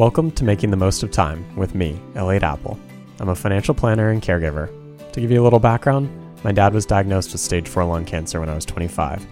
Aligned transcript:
Welcome 0.00 0.30
to 0.30 0.44
Making 0.44 0.70
the 0.70 0.78
Most 0.78 1.02
of 1.02 1.10
Time 1.10 1.44
with 1.56 1.74
me, 1.74 2.00
Elliott 2.14 2.42
Appel. 2.42 2.80
I'm 3.18 3.28
a 3.28 3.34
financial 3.34 3.74
planner 3.74 4.08
and 4.08 4.22
caregiver. 4.22 4.70
To 5.12 5.20
give 5.20 5.30
you 5.30 5.42
a 5.42 5.44
little 5.44 5.58
background, 5.58 6.08
my 6.42 6.52
dad 6.52 6.72
was 6.72 6.86
diagnosed 6.86 7.32
with 7.32 7.42
stage 7.42 7.68
4 7.68 7.84
lung 7.84 8.06
cancer 8.06 8.40
when 8.40 8.48
I 8.48 8.54
was 8.54 8.64
25. 8.64 9.26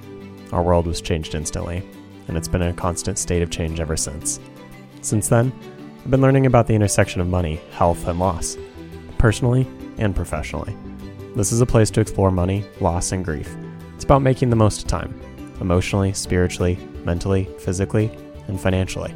Our 0.52 0.62
world 0.62 0.86
was 0.86 1.00
changed 1.00 1.34
instantly, 1.34 1.88
and 2.28 2.36
it's 2.36 2.48
been 2.48 2.60
a 2.60 2.74
constant 2.74 3.16
state 3.16 3.40
of 3.40 3.48
change 3.48 3.80
ever 3.80 3.96
since. 3.96 4.40
Since 5.00 5.28
then, 5.30 5.54
I've 6.04 6.10
been 6.10 6.20
learning 6.20 6.44
about 6.44 6.66
the 6.66 6.74
intersection 6.74 7.22
of 7.22 7.28
money, 7.28 7.62
health, 7.70 8.06
and 8.06 8.18
loss, 8.18 8.58
personally 9.16 9.66
and 9.96 10.14
professionally. 10.14 10.76
This 11.34 11.50
is 11.50 11.62
a 11.62 11.66
place 11.66 11.90
to 11.92 12.02
explore 12.02 12.30
money, 12.30 12.66
loss, 12.82 13.12
and 13.12 13.24
grief. 13.24 13.56
It's 13.94 14.04
about 14.04 14.20
making 14.20 14.50
the 14.50 14.56
most 14.56 14.82
of 14.82 14.88
time, 14.88 15.18
emotionally, 15.62 16.12
spiritually, 16.12 16.76
mentally, 17.06 17.48
physically, 17.58 18.10
and 18.48 18.60
financially. 18.60 19.14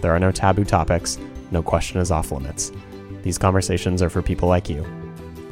There 0.00 0.12
are 0.12 0.18
no 0.18 0.32
taboo 0.32 0.64
topics, 0.64 1.18
no 1.50 1.62
question 1.62 2.00
is 2.00 2.10
off 2.10 2.32
limits. 2.32 2.72
These 3.22 3.36
conversations 3.36 4.00
are 4.00 4.08
for 4.08 4.22
people 4.22 4.48
like 4.48 4.70
you, 4.70 4.86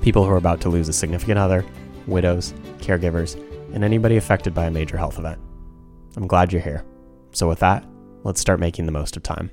people 0.00 0.24
who 0.24 0.30
are 0.30 0.38
about 0.38 0.62
to 0.62 0.70
lose 0.70 0.88
a 0.88 0.92
significant 0.92 1.38
other, 1.38 1.66
widows, 2.06 2.54
caregivers, 2.78 3.34
and 3.74 3.84
anybody 3.84 4.16
affected 4.16 4.54
by 4.54 4.64
a 4.64 4.70
major 4.70 4.96
health 4.96 5.18
event. 5.18 5.38
I'm 6.16 6.26
glad 6.26 6.50
you're 6.50 6.62
here. 6.62 6.82
So, 7.32 7.46
with 7.46 7.58
that, 7.58 7.84
let's 8.24 8.40
start 8.40 8.58
making 8.58 8.86
the 8.86 8.92
most 8.92 9.18
of 9.18 9.22
time. 9.22 9.50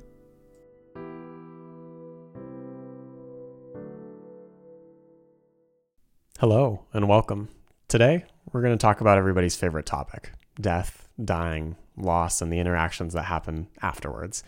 Hello, 6.39 6.85
and 6.93 7.09
welcome. 7.09 7.49
Today, 7.89 8.23
we're 8.53 8.61
going 8.61 8.77
to 8.77 8.81
talk 8.81 9.01
about 9.01 9.17
everybody's 9.17 9.57
favorite 9.57 9.85
topic 9.85 10.31
death, 10.61 11.09
dying, 11.23 11.75
loss, 11.97 12.41
and 12.41 12.51
the 12.51 12.59
interactions 12.59 13.11
that 13.11 13.23
happen 13.23 13.67
afterwards. 13.81 14.41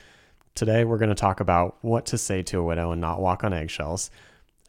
Today, 0.58 0.86
we're 0.86 0.98
going 0.98 1.10
to 1.10 1.16
talk 1.16 1.40
about 1.40 1.78
what 1.82 2.08
to 2.08 2.18
say 2.18 2.42
to 2.42 2.58
a 2.58 2.64
widow 2.64 2.92
and 2.92 3.00
not 3.00 3.22
walk 3.22 3.44
on 3.44 3.54
eggshells, 3.54 4.10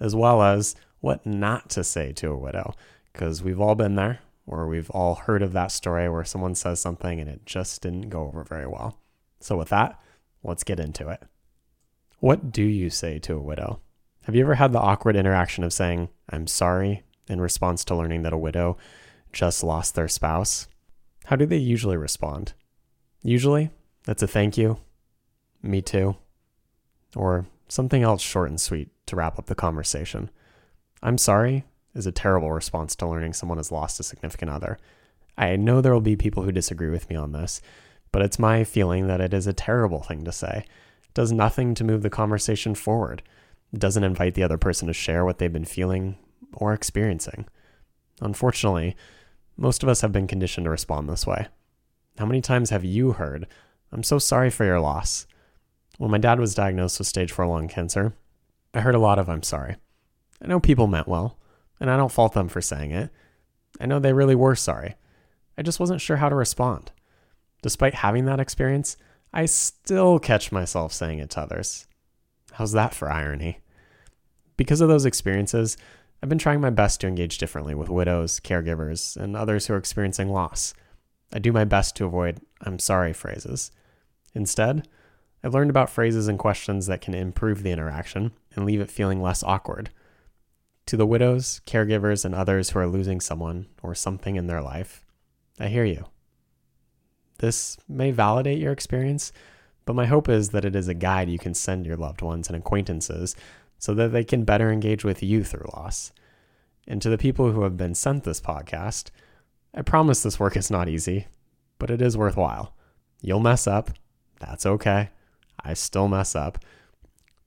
as 0.00 0.14
well 0.14 0.42
as 0.42 0.76
what 1.00 1.24
not 1.24 1.70
to 1.70 1.82
say 1.82 2.12
to 2.12 2.30
a 2.30 2.36
widow, 2.36 2.74
because 3.10 3.42
we've 3.42 3.58
all 3.58 3.74
been 3.74 3.94
there, 3.94 4.18
or 4.46 4.68
we've 4.68 4.90
all 4.90 5.14
heard 5.14 5.40
of 5.40 5.54
that 5.54 5.72
story 5.72 6.06
where 6.06 6.24
someone 6.24 6.54
says 6.54 6.78
something 6.78 7.18
and 7.18 7.30
it 7.30 7.46
just 7.46 7.80
didn't 7.80 8.10
go 8.10 8.26
over 8.26 8.44
very 8.44 8.66
well. 8.66 8.98
So, 9.40 9.56
with 9.56 9.70
that, 9.70 9.98
let's 10.42 10.62
get 10.62 10.78
into 10.78 11.08
it. 11.08 11.22
What 12.18 12.52
do 12.52 12.64
you 12.64 12.90
say 12.90 13.18
to 13.20 13.36
a 13.36 13.40
widow? 13.40 13.80
Have 14.24 14.34
you 14.34 14.42
ever 14.42 14.56
had 14.56 14.74
the 14.74 14.80
awkward 14.80 15.16
interaction 15.16 15.64
of 15.64 15.72
saying, 15.72 16.10
I'm 16.28 16.48
sorry, 16.48 17.02
in 17.28 17.40
response 17.40 17.82
to 17.86 17.96
learning 17.96 18.24
that 18.24 18.34
a 18.34 18.36
widow 18.36 18.76
just 19.32 19.64
lost 19.64 19.94
their 19.94 20.06
spouse? 20.06 20.68
How 21.24 21.36
do 21.36 21.46
they 21.46 21.56
usually 21.56 21.96
respond? 21.96 22.52
Usually, 23.22 23.70
that's 24.04 24.22
a 24.22 24.26
thank 24.26 24.58
you, 24.58 24.80
me 25.62 25.82
too. 25.82 26.16
Or 27.16 27.46
something 27.68 28.02
else 28.02 28.22
short 28.22 28.50
and 28.50 28.60
sweet 28.60 28.90
to 29.06 29.16
wrap 29.16 29.38
up 29.38 29.46
the 29.46 29.54
conversation. 29.54 30.30
I'm 31.02 31.18
sorry 31.18 31.64
is 31.94 32.06
a 32.06 32.12
terrible 32.12 32.52
response 32.52 32.94
to 32.96 33.06
learning 33.06 33.32
someone 33.32 33.58
has 33.58 33.72
lost 33.72 34.00
a 34.00 34.02
significant 34.02 34.50
other. 34.50 34.78
I 35.36 35.56
know 35.56 35.80
there 35.80 35.92
will 35.92 36.00
be 36.00 36.16
people 36.16 36.42
who 36.42 36.52
disagree 36.52 36.90
with 36.90 37.08
me 37.08 37.16
on 37.16 37.32
this, 37.32 37.60
but 38.12 38.22
it's 38.22 38.38
my 38.38 38.64
feeling 38.64 39.06
that 39.06 39.20
it 39.20 39.34
is 39.34 39.46
a 39.46 39.52
terrible 39.52 40.02
thing 40.02 40.24
to 40.24 40.32
say. 40.32 40.64
It 41.04 41.14
does 41.14 41.32
nothing 41.32 41.74
to 41.74 41.84
move 41.84 42.02
the 42.02 42.10
conversation 42.10 42.74
forward. 42.74 43.22
It 43.72 43.80
doesn't 43.80 44.04
invite 44.04 44.34
the 44.34 44.42
other 44.42 44.58
person 44.58 44.88
to 44.88 44.94
share 44.94 45.24
what 45.24 45.38
they've 45.38 45.52
been 45.52 45.64
feeling 45.64 46.16
or 46.52 46.72
experiencing. 46.72 47.46
Unfortunately, 48.20 48.96
most 49.56 49.82
of 49.82 49.88
us 49.88 50.00
have 50.00 50.12
been 50.12 50.26
conditioned 50.26 50.64
to 50.64 50.70
respond 50.70 51.08
this 51.08 51.26
way. 51.26 51.46
How 52.18 52.26
many 52.26 52.40
times 52.40 52.70
have 52.70 52.84
you 52.84 53.12
heard, 53.12 53.46
I'm 53.92 54.02
so 54.02 54.18
sorry 54.18 54.50
for 54.50 54.64
your 54.64 54.80
loss? 54.80 55.26
When 55.98 56.10
my 56.10 56.18
dad 56.18 56.40
was 56.40 56.54
diagnosed 56.54 56.98
with 56.98 57.08
stage 57.08 57.32
4 57.32 57.46
lung 57.46 57.68
cancer, 57.68 58.14
I 58.72 58.80
heard 58.80 58.94
a 58.94 59.00
lot 59.00 59.18
of 59.18 59.28
I'm 59.28 59.42
sorry. 59.42 59.76
I 60.40 60.46
know 60.46 60.60
people 60.60 60.86
meant 60.86 61.08
well, 61.08 61.38
and 61.80 61.90
I 61.90 61.96
don't 61.96 62.12
fault 62.12 62.32
them 62.32 62.48
for 62.48 62.60
saying 62.60 62.92
it. 62.92 63.10
I 63.80 63.86
know 63.86 63.98
they 63.98 64.12
really 64.12 64.36
were 64.36 64.54
sorry. 64.54 64.94
I 65.58 65.62
just 65.62 65.80
wasn't 65.80 66.00
sure 66.00 66.16
how 66.16 66.28
to 66.28 66.34
respond. 66.34 66.92
Despite 67.62 67.94
having 67.94 68.24
that 68.26 68.38
experience, 68.38 68.96
I 69.32 69.46
still 69.46 70.20
catch 70.20 70.52
myself 70.52 70.92
saying 70.92 71.18
it 71.18 71.30
to 71.30 71.40
others. 71.40 71.86
How's 72.52 72.72
that 72.72 72.94
for 72.94 73.10
irony? 73.10 73.58
Because 74.56 74.80
of 74.80 74.88
those 74.88 75.04
experiences, 75.04 75.76
I've 76.22 76.28
been 76.28 76.38
trying 76.38 76.60
my 76.60 76.70
best 76.70 77.00
to 77.00 77.08
engage 77.08 77.38
differently 77.38 77.74
with 77.74 77.88
widows, 77.88 78.40
caregivers, 78.40 79.16
and 79.16 79.36
others 79.36 79.66
who 79.66 79.74
are 79.74 79.78
experiencing 79.78 80.30
loss. 80.30 80.74
I 81.32 81.40
do 81.40 81.52
my 81.52 81.64
best 81.64 81.96
to 81.96 82.04
avoid 82.04 82.40
I'm 82.60 82.78
sorry 82.78 83.12
phrases. 83.12 83.70
Instead, 84.34 84.86
I've 85.42 85.54
learned 85.54 85.70
about 85.70 85.90
phrases 85.90 86.28
and 86.28 86.38
questions 86.38 86.86
that 86.86 87.00
can 87.00 87.14
improve 87.14 87.62
the 87.62 87.70
interaction 87.70 88.32
and 88.54 88.64
leave 88.64 88.80
it 88.80 88.90
feeling 88.90 89.22
less 89.22 89.42
awkward. 89.42 89.90
To 90.86 90.96
the 90.96 91.06
widows, 91.06 91.60
caregivers, 91.66 92.24
and 92.24 92.34
others 92.34 92.70
who 92.70 92.78
are 92.78 92.86
losing 92.86 93.20
someone 93.20 93.66
or 93.82 93.94
something 93.94 94.36
in 94.36 94.46
their 94.46 94.62
life, 94.62 95.04
I 95.60 95.68
hear 95.68 95.84
you. 95.84 96.06
This 97.38 97.76
may 97.88 98.10
validate 98.10 98.58
your 98.58 98.72
experience, 98.72 99.32
but 99.84 99.94
my 99.94 100.06
hope 100.06 100.28
is 100.28 100.50
that 100.50 100.64
it 100.64 100.74
is 100.74 100.88
a 100.88 100.94
guide 100.94 101.28
you 101.28 101.38
can 101.38 101.54
send 101.54 101.86
your 101.86 101.96
loved 101.96 102.20
ones 102.20 102.48
and 102.48 102.56
acquaintances 102.56 103.36
so 103.78 103.94
that 103.94 104.08
they 104.08 104.24
can 104.24 104.44
better 104.44 104.72
engage 104.72 105.04
with 105.04 105.22
you 105.22 105.44
through 105.44 105.70
loss. 105.72 106.12
And 106.86 107.00
to 107.02 107.10
the 107.10 107.18
people 107.18 107.52
who 107.52 107.62
have 107.62 107.76
been 107.76 107.94
sent 107.94 108.24
this 108.24 108.40
podcast, 108.40 109.10
I 109.74 109.82
promise 109.82 110.22
this 110.22 110.40
work 110.40 110.56
is 110.56 110.70
not 110.70 110.88
easy, 110.88 111.26
but 111.78 111.90
it 111.90 112.02
is 112.02 112.16
worthwhile. 112.16 112.74
You'll 113.20 113.40
mess 113.40 113.66
up. 113.66 113.90
That's 114.40 114.66
okay. 114.66 115.10
I 115.64 115.74
still 115.74 116.08
mess 116.08 116.34
up. 116.34 116.58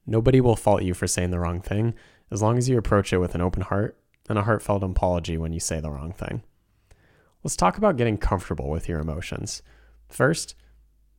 Nobody 0.06 0.42
will 0.42 0.56
fault 0.56 0.84
you 0.84 0.94
for 0.94 1.08
saying 1.08 1.32
the 1.32 1.40
wrong 1.40 1.62
thing 1.62 1.94
as 2.32 2.42
long 2.42 2.58
as 2.58 2.70
you 2.70 2.78
approach 2.78 3.14
it 3.14 3.18
with 3.18 3.36
an 3.36 3.42
open 3.42 3.62
heart 3.62 3.98
and 4.30 4.38
a 4.38 4.44
heartfelt 4.44 4.84
apology 4.84 5.38
when 5.38 5.54
you 5.54 5.60
say 5.60 5.80
the 5.80 5.92
wrong 5.92 6.14
thing. 6.14 6.44
Let's 7.44 7.56
talk 7.56 7.78
about 7.78 7.98
getting 7.98 8.18
comfortable 8.18 8.70
with 8.70 8.88
your 8.88 9.00
emotions. 9.00 9.62
First, 10.10 10.56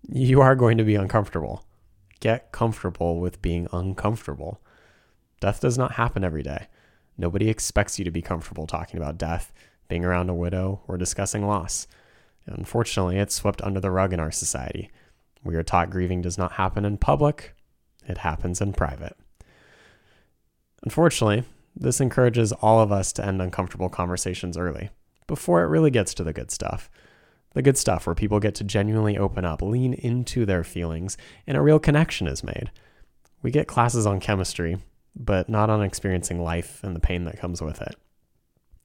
you 0.08 0.40
are 0.40 0.54
going 0.54 0.78
to 0.78 0.84
be 0.84 0.94
uncomfortable. 0.94 1.66
Get 2.20 2.52
comfortable 2.52 3.20
with 3.20 3.42
being 3.42 3.68
uncomfortable. 3.72 4.60
Death 5.40 5.60
does 5.60 5.76
not 5.76 5.92
happen 5.92 6.22
every 6.22 6.42
day. 6.42 6.68
Nobody 7.18 7.48
expects 7.48 7.98
you 7.98 8.04
to 8.04 8.10
be 8.10 8.22
comfortable 8.22 8.66
talking 8.66 8.98
about 8.98 9.18
death, 9.18 9.52
being 9.88 10.04
around 10.04 10.30
a 10.30 10.34
widow, 10.34 10.82
or 10.86 10.96
discussing 10.96 11.46
loss. 11.46 11.86
Unfortunately, 12.46 13.18
it's 13.18 13.34
swept 13.34 13.60
under 13.62 13.80
the 13.80 13.90
rug 13.90 14.12
in 14.12 14.20
our 14.20 14.30
society. 14.30 14.90
We 15.44 15.56
are 15.56 15.62
taught 15.62 15.90
grieving 15.90 16.22
does 16.22 16.38
not 16.38 16.52
happen 16.52 16.84
in 16.84 16.98
public, 16.98 17.54
it 18.06 18.18
happens 18.18 18.60
in 18.60 18.72
private. 18.72 19.16
Unfortunately, 20.82 21.44
this 21.74 22.00
encourages 22.00 22.52
all 22.52 22.80
of 22.80 22.92
us 22.92 23.12
to 23.14 23.24
end 23.24 23.40
uncomfortable 23.40 23.88
conversations 23.88 24.56
early, 24.56 24.90
before 25.26 25.62
it 25.62 25.68
really 25.68 25.90
gets 25.90 26.14
to 26.14 26.24
the 26.24 26.32
good 26.32 26.50
stuff. 26.50 26.90
The 27.54 27.62
good 27.62 27.76
stuff 27.76 28.06
where 28.06 28.14
people 28.14 28.40
get 28.40 28.54
to 28.56 28.64
genuinely 28.64 29.18
open 29.18 29.44
up, 29.44 29.62
lean 29.62 29.94
into 29.94 30.46
their 30.46 30.64
feelings, 30.64 31.16
and 31.46 31.56
a 31.56 31.62
real 31.62 31.78
connection 31.78 32.26
is 32.26 32.42
made. 32.42 32.70
We 33.42 33.50
get 33.50 33.66
classes 33.66 34.06
on 34.06 34.20
chemistry, 34.20 34.78
but 35.14 35.48
not 35.48 35.68
on 35.68 35.82
experiencing 35.82 36.42
life 36.42 36.80
and 36.82 36.96
the 36.96 37.00
pain 37.00 37.24
that 37.24 37.38
comes 37.38 37.60
with 37.60 37.82
it. 37.82 37.96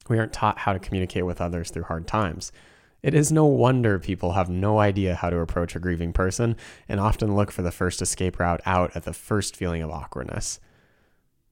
We 0.08 0.18
aren't 0.18 0.32
taught 0.32 0.58
how 0.58 0.72
to 0.72 0.78
communicate 0.78 1.24
with 1.24 1.40
others 1.40 1.70
through 1.70 1.84
hard 1.84 2.06
times. 2.06 2.52
It 3.00 3.14
is 3.14 3.30
no 3.30 3.46
wonder 3.46 4.00
people 4.00 4.32
have 4.32 4.48
no 4.48 4.80
idea 4.80 5.14
how 5.14 5.30
to 5.30 5.38
approach 5.38 5.76
a 5.76 5.80
grieving 5.80 6.12
person 6.12 6.56
and 6.88 6.98
often 6.98 7.36
look 7.36 7.52
for 7.52 7.62
the 7.62 7.70
first 7.70 8.02
escape 8.02 8.40
route 8.40 8.60
out 8.66 8.96
at 8.96 9.04
the 9.04 9.12
first 9.12 9.54
feeling 9.54 9.82
of 9.82 9.90
awkwardness. 9.90 10.58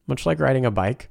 Much 0.09 0.27
like 0.27 0.41
riding 0.41 0.67
a 0.67 0.73
bike, 0.73 1.09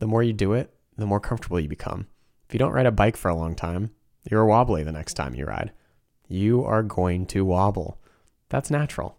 the 0.00 0.06
more 0.06 0.22
you 0.22 0.32
do 0.32 0.52
it, 0.52 0.74
the 0.96 1.06
more 1.06 1.20
comfortable 1.20 1.60
you 1.60 1.68
become. 1.68 2.08
If 2.48 2.54
you 2.54 2.58
don't 2.58 2.72
ride 2.72 2.86
a 2.86 2.90
bike 2.90 3.16
for 3.16 3.28
a 3.28 3.36
long 3.36 3.54
time, 3.54 3.92
you're 4.28 4.44
wobbly 4.44 4.82
the 4.82 4.92
next 4.92 5.14
time 5.14 5.34
you 5.34 5.44
ride. 5.44 5.72
You 6.26 6.64
are 6.64 6.82
going 6.82 7.26
to 7.26 7.44
wobble. 7.44 8.00
That's 8.48 8.70
natural. 8.70 9.16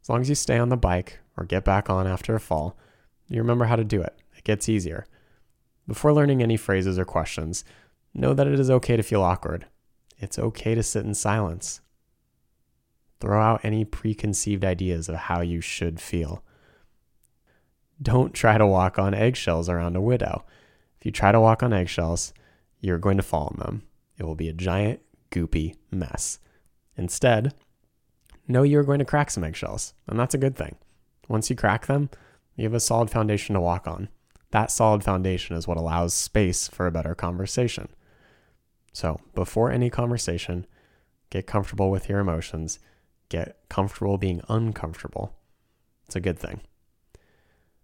As 0.00 0.08
long 0.08 0.20
as 0.20 0.28
you 0.28 0.36
stay 0.36 0.58
on 0.58 0.68
the 0.68 0.76
bike 0.76 1.18
or 1.36 1.44
get 1.44 1.64
back 1.64 1.90
on 1.90 2.06
after 2.06 2.36
a 2.36 2.40
fall, 2.40 2.78
you 3.26 3.40
remember 3.40 3.64
how 3.64 3.76
to 3.76 3.84
do 3.84 4.00
it. 4.00 4.16
It 4.36 4.44
gets 4.44 4.68
easier. 4.68 5.06
Before 5.88 6.12
learning 6.12 6.40
any 6.40 6.56
phrases 6.56 6.98
or 7.00 7.04
questions, 7.04 7.64
know 8.14 8.32
that 8.32 8.46
it 8.46 8.60
is 8.60 8.70
okay 8.70 8.96
to 8.96 9.02
feel 9.02 9.22
awkward 9.22 9.66
it's 10.18 10.38
okay 10.38 10.74
to 10.74 10.82
sit 10.82 11.04
in 11.04 11.14
silence. 11.14 11.80
Throw 13.20 13.40
out 13.40 13.64
any 13.64 13.84
preconceived 13.84 14.64
ideas 14.64 15.08
of 15.08 15.16
how 15.16 15.40
you 15.40 15.60
should 15.60 16.00
feel. 16.00 16.44
Don't 18.00 18.32
try 18.32 18.58
to 18.58 18.66
walk 18.66 18.98
on 18.98 19.14
eggshells 19.14 19.68
around 19.68 19.96
a 19.96 20.00
widow. 20.00 20.44
If 20.98 21.06
you 21.06 21.12
try 21.12 21.32
to 21.32 21.40
walk 21.40 21.62
on 21.62 21.72
eggshells, 21.72 22.32
you're 22.80 22.98
going 22.98 23.16
to 23.16 23.22
fall 23.22 23.48
on 23.48 23.58
them. 23.58 23.82
It 24.18 24.24
will 24.24 24.36
be 24.36 24.48
a 24.48 24.52
giant, 24.52 25.00
goopy 25.30 25.74
mess. 25.90 26.38
Instead, 26.96 27.54
know 28.46 28.62
you're 28.62 28.84
going 28.84 29.00
to 29.00 29.04
crack 29.04 29.30
some 29.30 29.44
eggshells, 29.44 29.94
and 30.06 30.18
that's 30.18 30.34
a 30.34 30.38
good 30.38 30.56
thing. 30.56 30.76
Once 31.28 31.50
you 31.50 31.56
crack 31.56 31.86
them, 31.86 32.10
you 32.56 32.64
have 32.64 32.74
a 32.74 32.80
solid 32.80 33.10
foundation 33.10 33.54
to 33.54 33.60
walk 33.60 33.86
on. 33.86 34.08
That 34.50 34.70
solid 34.70 35.04
foundation 35.04 35.56
is 35.56 35.68
what 35.68 35.76
allows 35.76 36.14
space 36.14 36.68
for 36.68 36.86
a 36.86 36.92
better 36.92 37.14
conversation. 37.14 37.88
So, 38.92 39.20
before 39.34 39.70
any 39.70 39.90
conversation, 39.90 40.66
get 41.30 41.46
comfortable 41.46 41.90
with 41.90 42.08
your 42.08 42.20
emotions, 42.20 42.78
get 43.28 43.58
comfortable 43.68 44.18
being 44.18 44.40
uncomfortable. 44.48 45.34
It's 46.06 46.16
a 46.16 46.20
good 46.20 46.38
thing. 46.38 46.60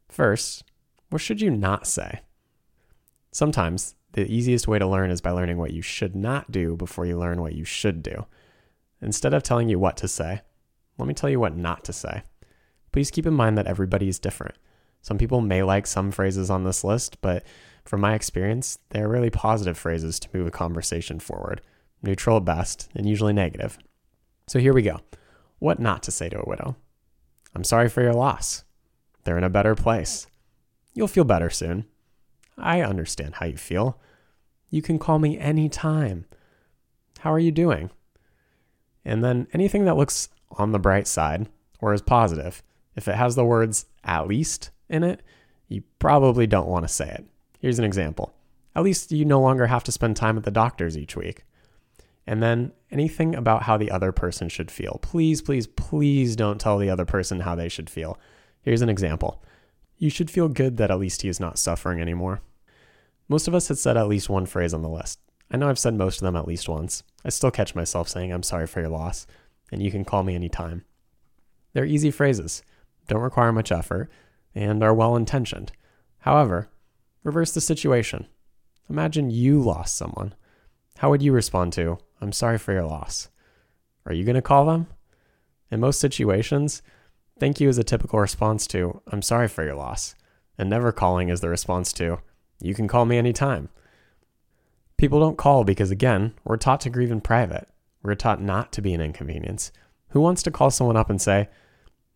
First, 0.08 0.64
what 1.10 1.20
should 1.20 1.40
you 1.40 1.50
not 1.50 1.86
say? 1.86 2.20
Sometimes 3.32 3.96
the 4.12 4.30
easiest 4.30 4.68
way 4.68 4.78
to 4.78 4.86
learn 4.86 5.10
is 5.10 5.20
by 5.20 5.30
learning 5.30 5.58
what 5.58 5.72
you 5.72 5.82
should 5.82 6.14
not 6.14 6.50
do 6.50 6.76
before 6.76 7.04
you 7.04 7.18
learn 7.18 7.40
what 7.40 7.54
you 7.54 7.64
should 7.64 8.02
do. 8.02 8.26
Instead 9.02 9.34
of 9.34 9.42
telling 9.42 9.68
you 9.68 9.78
what 9.78 9.96
to 9.98 10.08
say, 10.08 10.40
let 10.98 11.08
me 11.08 11.14
tell 11.14 11.28
you 11.28 11.40
what 11.40 11.56
not 11.56 11.84
to 11.84 11.92
say. 11.92 12.22
Please 12.92 13.10
keep 13.10 13.26
in 13.26 13.34
mind 13.34 13.58
that 13.58 13.66
everybody 13.66 14.08
is 14.08 14.20
different. 14.20 14.54
Some 15.02 15.18
people 15.18 15.40
may 15.40 15.62
like 15.62 15.86
some 15.86 16.12
phrases 16.12 16.48
on 16.48 16.64
this 16.64 16.84
list, 16.84 17.20
but 17.20 17.44
from 17.84 18.00
my 18.00 18.14
experience, 18.14 18.78
they're 18.90 19.08
really 19.08 19.30
positive 19.30 19.76
phrases 19.76 20.18
to 20.20 20.28
move 20.32 20.46
a 20.46 20.50
conversation 20.50 21.20
forward, 21.20 21.60
neutral 22.02 22.38
at 22.38 22.44
best, 22.44 22.88
and 22.94 23.08
usually 23.08 23.32
negative. 23.32 23.78
So 24.46 24.58
here 24.58 24.72
we 24.72 24.82
go. 24.82 25.00
What 25.58 25.78
not 25.78 26.02
to 26.04 26.10
say 26.10 26.28
to 26.28 26.40
a 26.40 26.48
widow? 26.48 26.76
I'm 27.54 27.64
sorry 27.64 27.88
for 27.88 28.02
your 28.02 28.14
loss. 28.14 28.64
They're 29.24 29.38
in 29.38 29.44
a 29.44 29.50
better 29.50 29.74
place. 29.74 30.26
You'll 30.94 31.08
feel 31.08 31.24
better 31.24 31.50
soon. 31.50 31.86
I 32.56 32.82
understand 32.82 33.36
how 33.36 33.46
you 33.46 33.56
feel. 33.56 34.00
You 34.70 34.82
can 34.82 34.98
call 34.98 35.18
me 35.18 35.38
anytime. 35.38 36.26
How 37.20 37.32
are 37.32 37.38
you 37.38 37.52
doing? 37.52 37.90
And 39.04 39.22
then 39.22 39.46
anything 39.52 39.84
that 39.84 39.96
looks 39.96 40.28
on 40.52 40.72
the 40.72 40.78
bright 40.78 41.06
side 41.06 41.48
or 41.80 41.92
is 41.92 42.02
positive, 42.02 42.62
if 42.96 43.08
it 43.08 43.16
has 43.16 43.34
the 43.34 43.44
words 43.44 43.86
at 44.04 44.28
least 44.28 44.70
in 44.88 45.02
it, 45.02 45.22
you 45.68 45.82
probably 45.98 46.46
don't 46.46 46.68
want 46.68 46.84
to 46.84 46.92
say 46.92 47.08
it. 47.08 47.26
Here's 47.64 47.78
an 47.78 47.86
example. 47.86 48.34
At 48.76 48.82
least 48.82 49.10
you 49.10 49.24
no 49.24 49.40
longer 49.40 49.68
have 49.68 49.82
to 49.84 49.90
spend 49.90 50.18
time 50.18 50.36
at 50.36 50.44
the 50.44 50.50
doctor's 50.50 50.98
each 50.98 51.16
week. 51.16 51.44
And 52.26 52.42
then 52.42 52.72
anything 52.90 53.34
about 53.34 53.62
how 53.62 53.78
the 53.78 53.90
other 53.90 54.12
person 54.12 54.50
should 54.50 54.70
feel. 54.70 54.98
Please, 55.00 55.40
please, 55.40 55.66
please 55.66 56.36
don't 56.36 56.60
tell 56.60 56.76
the 56.76 56.90
other 56.90 57.06
person 57.06 57.40
how 57.40 57.54
they 57.54 57.70
should 57.70 57.88
feel. 57.88 58.18
Here's 58.60 58.82
an 58.82 58.90
example. 58.90 59.42
You 59.96 60.10
should 60.10 60.30
feel 60.30 60.48
good 60.48 60.76
that 60.76 60.90
at 60.90 60.98
least 60.98 61.22
he 61.22 61.28
is 61.30 61.40
not 61.40 61.58
suffering 61.58 62.02
anymore. 62.02 62.42
Most 63.30 63.48
of 63.48 63.54
us 63.54 63.68
had 63.68 63.78
said 63.78 63.96
at 63.96 64.08
least 64.08 64.28
one 64.28 64.44
phrase 64.44 64.74
on 64.74 64.82
the 64.82 64.90
list. 64.90 65.18
I 65.50 65.56
know 65.56 65.70
I've 65.70 65.78
said 65.78 65.94
most 65.94 66.16
of 66.20 66.26
them 66.26 66.36
at 66.36 66.46
least 66.46 66.68
once. 66.68 67.02
I 67.24 67.30
still 67.30 67.50
catch 67.50 67.74
myself 67.74 68.10
saying, 68.10 68.30
I'm 68.30 68.42
sorry 68.42 68.66
for 68.66 68.80
your 68.80 68.90
loss, 68.90 69.26
and 69.72 69.82
you 69.82 69.90
can 69.90 70.04
call 70.04 70.22
me 70.22 70.34
anytime. 70.34 70.84
They're 71.72 71.86
easy 71.86 72.10
phrases, 72.10 72.62
don't 73.08 73.22
require 73.22 73.52
much 73.52 73.72
effort, 73.72 74.10
and 74.54 74.82
are 74.82 74.92
well 74.92 75.16
intentioned. 75.16 75.72
However, 76.18 76.68
reverse 77.24 77.52
the 77.52 77.60
situation. 77.60 78.28
Imagine 78.88 79.30
you 79.30 79.60
lost 79.60 79.96
someone. 79.96 80.34
How 80.98 81.10
would 81.10 81.22
you 81.22 81.32
respond 81.32 81.72
to, 81.72 81.98
I'm 82.20 82.32
sorry 82.32 82.58
for 82.58 82.72
your 82.72 82.84
loss? 82.84 83.28
Are 84.06 84.12
you 84.12 84.24
going 84.24 84.36
to 84.36 84.42
call 84.42 84.66
them? 84.66 84.86
In 85.70 85.80
most 85.80 85.98
situations, 85.98 86.82
thank 87.40 87.60
you 87.60 87.68
is 87.68 87.78
a 87.78 87.84
typical 87.84 88.20
response 88.20 88.66
to, 88.68 89.00
I'm 89.10 89.22
sorry 89.22 89.48
for 89.48 89.64
your 89.64 89.74
loss. 89.74 90.14
And 90.56 90.70
never 90.70 90.92
calling 90.92 91.30
is 91.30 91.40
the 91.40 91.48
response 91.48 91.92
to, 91.94 92.20
you 92.60 92.74
can 92.74 92.86
call 92.86 93.06
me 93.06 93.18
anytime. 93.18 93.70
People 94.96 95.18
don't 95.18 95.38
call 95.38 95.64
because, 95.64 95.90
again, 95.90 96.34
we're 96.44 96.56
taught 96.56 96.80
to 96.82 96.90
grieve 96.90 97.10
in 97.10 97.20
private. 97.20 97.66
We're 98.02 98.14
taught 98.14 98.40
not 98.40 98.70
to 98.72 98.82
be 98.82 98.94
an 98.94 99.00
inconvenience. 99.00 99.72
Who 100.10 100.20
wants 100.20 100.42
to 100.44 100.52
call 100.52 100.70
someone 100.70 100.96
up 100.96 101.10
and 101.10 101.20
say, 101.20 101.48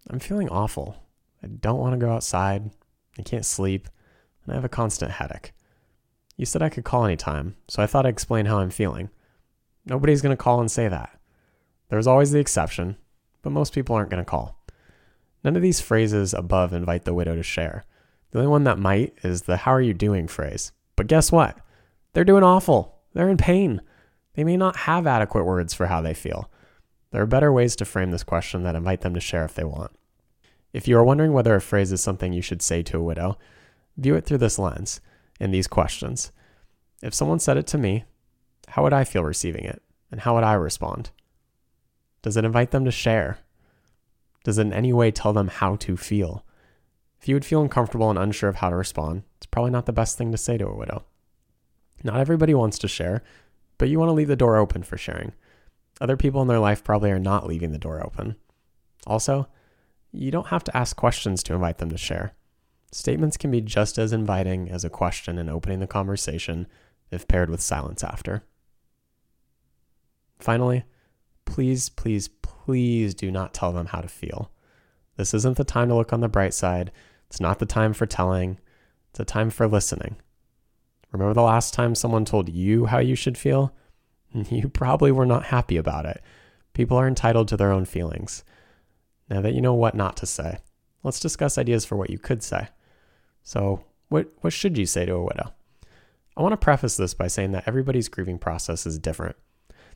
I'm 0.09 0.21
feeling 0.21 0.49
awful. 0.49 1.03
I 1.43 1.49
don't 1.49 1.81
want 1.81 1.95
to 1.95 1.99
go 1.99 2.13
outside. 2.13 2.71
I 3.19 3.23
can't 3.23 3.45
sleep. 3.45 3.89
And 4.49 4.55
I 4.55 4.57
have 4.57 4.65
a 4.65 4.71
constant 4.71 5.11
headache. 5.11 5.53
You 6.39 6.47
said 6.47 6.63
I 6.63 6.71
could 6.71 6.85
call 6.85 7.05
anytime, 7.05 7.57
so 7.69 7.83
I 7.83 7.87
thought 7.87 8.07
I'd 8.07 8.11
explain 8.15 8.47
how 8.47 8.61
I'm 8.61 8.71
feeling. 8.71 9.11
Nobody's 9.85 10.23
going 10.23 10.35
to 10.35 10.43
call 10.43 10.59
and 10.61 10.71
say 10.71 10.89
that. 10.89 11.21
There's 11.91 12.07
always 12.07 12.31
the 12.31 12.39
exception, 12.39 12.97
but 13.43 13.51
most 13.51 13.75
people 13.75 13.95
aren't 13.95 14.09
going 14.09 14.25
to 14.25 14.31
call. 14.31 14.59
None 15.45 15.55
of 15.55 15.61
these 15.61 15.83
phrases 15.83 16.33
above 16.33 16.73
invite 16.73 17.05
the 17.05 17.13
widow 17.13 17.37
to 17.37 17.43
share. 17.43 17.85
The 18.31 18.39
only 18.39 18.49
one 18.49 18.65
that 18.65 18.79
might 18.79 19.19
is 19.23 19.43
the 19.43 19.59
how 19.59 19.73
are 19.73 19.83
you 19.83 19.93
doing 19.93 20.27
phrase. 20.27 20.73
But 20.97 21.09
guess 21.09 21.31
what? 21.31 21.59
They're 22.15 22.25
doing 22.25 22.43
awful. 22.43 23.01
They're 23.13 23.29
in 23.29 23.37
pain. 23.37 23.83
They 24.33 24.45
may 24.45 24.57
not 24.57 24.77
have 24.77 25.07
adequate 25.07 25.45
words 25.45 25.75
for 25.75 25.89
how 25.89 26.01
they 26.01 26.15
feel. 26.15 26.51
There 27.11 27.21
are 27.21 27.27
better 27.27 27.53
ways 27.53 27.77
to 27.77 27.85
frame 27.85 28.13
this 28.13 28.25
question 28.25 28.63
that 28.63 28.77
invite 28.77 29.03
them 29.03 29.13
to 29.13 29.21
share 29.21 29.45
if 29.45 29.53
they 29.53 29.65
want. 29.65 29.91
If 30.73 30.89
you 30.89 30.97
are 30.97 31.05
wondering 31.05 31.35
whether 31.35 31.55
a 31.55 31.61
phrase 31.61 31.93
is 31.93 32.01
something 32.01 32.33
you 32.33 32.41
should 32.41 32.63
say 32.63 32.83
to 32.85 32.99
a 32.99 33.03
widow, 33.03 33.37
view 33.99 34.15
it 34.15 34.25
through 34.25 34.39
this 34.39 34.59
lens 34.59 35.01
and 35.39 35.53
these 35.53 35.67
questions. 35.67 36.33
If 37.03 37.13
someone 37.13 37.39
said 37.39 37.57
it 37.57 37.67
to 37.69 37.79
me, 37.79 38.05
how 38.69 38.83
would 38.83 38.93
I 38.93 39.05
feel 39.05 39.23
receiving 39.25 39.65
it? 39.65 39.83
And 40.11 40.21
how 40.21 40.35
would 40.35 40.45
I 40.45 40.55
respond? 40.55 41.11
Does 42.23 42.37
it 42.37 42.45
invite 42.45 42.71
them 42.71 42.85
to 42.85 42.91
share? 42.91 43.39
Does 44.45 44.59
it 44.59 44.63
in 44.63 44.73
any 44.73 44.93
way 44.93 45.11
tell 45.11 45.33
them 45.33 45.49
how 45.49 45.77
to 45.77 45.97
feel? 45.97 46.45
If 47.21 47.29
you 47.29 47.35
would 47.35 47.45
feel 47.45 47.61
uncomfortable 47.61 48.09
and 48.11 48.19
unsure 48.19 48.49
of 48.49 48.57
how 48.57 48.71
to 48.71 48.77
respond, 48.77 49.25
it's 49.37 49.47
probably 49.47 49.71
not 49.71 49.87
the 49.87 49.93
best 49.93 50.17
thing 50.17 50.33
to 50.33 50.39
say 50.39 50.57
to 50.57 50.67
a 50.67 50.77
widow. 50.77 51.05
Not 52.03 52.21
everybody 52.21 52.55
wants 52.55 52.79
to 52.79 52.89
share, 52.89 53.23
but 53.77 53.89
you 53.89 53.99
want 53.99 54.09
to 54.09 54.15
leave 54.15 54.29
the 54.29 54.37
door 54.37 54.57
open 54.57 54.83
for 54.83 54.97
sharing. 54.97 55.33
Other 56.01 56.17
people 56.17 56.41
in 56.43 56.49
their 56.49 56.61
life 56.61 56.85
probably 56.85 57.11
are 57.11 57.19
not 57.19 57.47
leaving 57.47 57.73
the 57.73 57.79
door 57.79 58.05
open. 58.05 58.37
Also, 59.07 59.49
you 60.13 60.31
don't 60.31 60.49
have 60.49 60.65
to 60.65 60.77
ask 60.77 60.97
questions 60.97 61.43
to 61.43 61.55
invite 61.55 61.79
them 61.79 61.91
to 61.91 61.99
share. 61.99 62.35
Statements 62.91 63.37
can 63.37 63.51
be 63.51 63.61
just 63.61 63.99
as 63.99 64.13
inviting 64.13 64.71
as 64.71 64.85
a 64.85 64.91
question 64.91 65.39
in 65.39 65.49
opening 65.49 65.81
the 65.81 65.87
conversation 65.87 66.67
if 67.11 67.29
paired 67.29 67.51
with 67.51 67.61
silence 67.61 68.03
after. 68.03 68.45
Finally, 70.39 70.85
please, 71.45 71.89
please, 71.89 72.29
please 72.29 73.15
do 73.15 73.31
not 73.31 73.53
tell 73.53 73.73
them 73.73 73.87
how 73.87 74.01
to 74.01 74.09
feel. 74.09 74.51
This 75.17 75.35
isn't 75.35 75.57
the 75.57 75.65
time 75.65 75.89
to 75.89 75.95
look 75.95 76.13
on 76.13 76.21
the 76.21 76.29
bright 76.29 76.55
side. 76.55 76.93
It's 77.27 77.41
not 77.41 77.59
the 77.59 77.67
time 77.67 77.93
for 77.93 78.07
telling. 78.07 78.59
It's 79.11 79.21
a 79.21 79.25
time 79.25 79.51
for 79.51 79.67
listening. 79.67 80.17
Remember 81.13 81.35
the 81.35 81.43
last 81.43 81.75
time 81.75 81.95
someone 81.95 82.25
told 82.25 82.49
you 82.49 82.87
how 82.87 82.99
you 82.99 83.15
should 83.15 83.39
feel? 83.39 83.75
You 84.51 84.69
probably 84.69 85.11
were 85.11 85.25
not 85.25 85.47
happy 85.47 85.79
about 85.79 86.05
it. 86.05 86.23
People 86.75 86.99
are 86.99 87.09
entitled 87.09 87.49
to 87.49 87.57
their 87.57 87.73
own 87.73 87.87
feelings. 87.87 88.45
Now 89.31 89.41
that 89.41 89.55
you 89.55 89.63
know 89.63 89.73
what 89.73 89.95
not 89.95 90.19
to 90.19 90.27
say, 90.27 90.59
let's 91.03 91.19
discuss 91.19 91.57
ideas 91.57 91.87
for 91.87 91.97
what 91.97 92.11
you 92.11 92.19
could 92.19 92.43
say. 92.43 92.69
So, 93.43 93.85
what, 94.09 94.29
what 94.41 94.53
should 94.53 94.79
you 94.79 94.87
say 94.87 95.07
to 95.07 95.15
a 95.15 95.25
widow? 95.25 95.53
I 96.37 96.43
want 96.43 96.53
to 96.53 96.57
preface 96.57 96.97
this 96.97 97.15
by 97.15 97.27
saying 97.27 97.53
that 97.53 97.67
everybody's 97.67 98.09
grieving 98.09 98.39
process 98.39 98.87
is 98.87 98.99
different. 98.99 99.37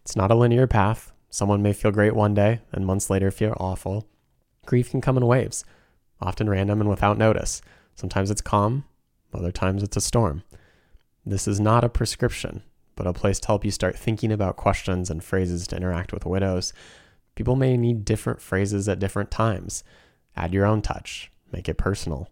It's 0.02 0.16
not 0.16 0.30
a 0.30 0.34
linear 0.34 0.66
path. 0.66 1.12
Someone 1.30 1.62
may 1.62 1.72
feel 1.72 1.92
great 1.92 2.14
one 2.14 2.34
day 2.34 2.60
and 2.72 2.84
months 2.84 3.08
later 3.08 3.30
feel 3.30 3.56
awful. 3.58 4.08
Grief 4.66 4.90
can 4.90 5.00
come 5.00 5.16
in 5.16 5.26
waves, 5.26 5.64
often 6.20 6.50
random 6.50 6.80
and 6.80 6.90
without 6.90 7.16
notice. 7.16 7.62
Sometimes 7.94 8.30
it's 8.30 8.40
calm, 8.40 8.84
other 9.32 9.52
times 9.52 9.82
it's 9.82 9.96
a 9.96 10.00
storm. 10.00 10.42
This 11.24 11.46
is 11.46 11.60
not 11.60 11.84
a 11.84 11.88
prescription, 11.88 12.62
but 12.96 13.06
a 13.06 13.12
place 13.12 13.38
to 13.40 13.46
help 13.46 13.64
you 13.64 13.70
start 13.70 13.98
thinking 13.98 14.32
about 14.32 14.56
questions 14.56 15.10
and 15.10 15.22
phrases 15.22 15.66
to 15.68 15.76
interact 15.76 16.12
with 16.12 16.26
widows. 16.26 16.72
People 17.34 17.56
may 17.56 17.76
need 17.76 18.04
different 18.04 18.40
phrases 18.40 18.88
at 18.88 18.98
different 18.98 19.30
times. 19.30 19.84
Add 20.36 20.52
your 20.52 20.66
own 20.66 20.82
touch, 20.82 21.30
make 21.52 21.68
it 21.68 21.78
personal. 21.78 22.28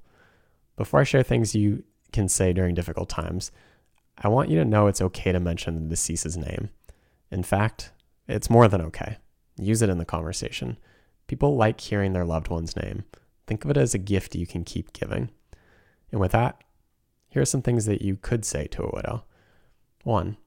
Before 0.80 1.00
I 1.00 1.04
share 1.04 1.22
things 1.22 1.54
you 1.54 1.84
can 2.10 2.26
say 2.26 2.54
during 2.54 2.74
difficult 2.74 3.10
times, 3.10 3.52
I 4.16 4.28
want 4.28 4.48
you 4.48 4.56
to 4.58 4.64
know 4.64 4.86
it's 4.86 5.02
okay 5.02 5.30
to 5.30 5.38
mention 5.38 5.74
the 5.74 5.90
deceased's 5.90 6.38
name. 6.38 6.70
In 7.30 7.42
fact, 7.42 7.92
it's 8.26 8.48
more 8.48 8.66
than 8.66 8.80
okay. 8.80 9.18
Use 9.58 9.82
it 9.82 9.90
in 9.90 9.98
the 9.98 10.06
conversation. 10.06 10.78
People 11.26 11.54
like 11.54 11.82
hearing 11.82 12.14
their 12.14 12.24
loved 12.24 12.48
one's 12.48 12.76
name. 12.76 13.04
Think 13.46 13.62
of 13.62 13.70
it 13.70 13.76
as 13.76 13.92
a 13.92 13.98
gift 13.98 14.34
you 14.34 14.46
can 14.46 14.64
keep 14.64 14.94
giving. 14.94 15.28
And 16.12 16.18
with 16.18 16.32
that, 16.32 16.64
here 17.28 17.42
are 17.42 17.44
some 17.44 17.60
things 17.60 17.84
that 17.84 18.00
you 18.00 18.16
could 18.16 18.46
say 18.46 18.66
to 18.68 18.84
a 18.84 18.90
widow. 18.90 19.24
One, 20.04 20.38